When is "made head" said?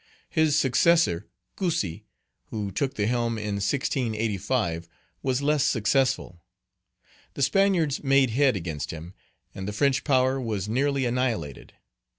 8.03-8.55